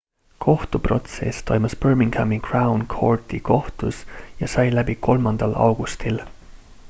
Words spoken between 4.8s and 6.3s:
3 augustil